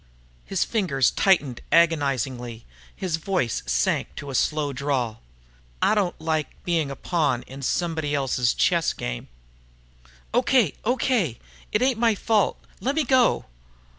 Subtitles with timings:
[0.45, 2.63] His fingers tightened agonizingly, and
[2.95, 5.21] his voice sank to a slow drawl.
[5.79, 9.27] "I don't like being a pawn in somebody else's chess game."
[10.33, 11.37] "Okay, okay!
[11.71, 12.57] It ain't my fault.
[12.81, 13.45] Lemme go."